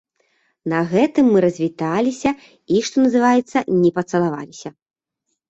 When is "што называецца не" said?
2.89-3.89